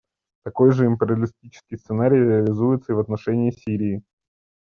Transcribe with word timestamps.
Такой 0.43 0.71
же 0.71 0.87
империалистический 0.87 1.77
сценарий 1.77 2.17
реализуется 2.23 2.91
и 2.91 2.95
в 2.95 2.99
отношении 2.99 3.51
Сирии. 3.51 4.01